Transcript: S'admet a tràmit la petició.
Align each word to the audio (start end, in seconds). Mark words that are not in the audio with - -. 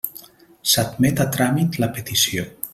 S'admet 0.71 1.23
a 1.27 1.29
tràmit 1.37 1.81
la 1.85 1.93
petició. 1.99 2.51